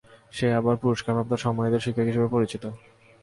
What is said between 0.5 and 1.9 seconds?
আবার পুরষ্কারপ্রাপ্ত সম্মানিত